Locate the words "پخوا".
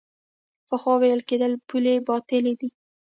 0.67-0.93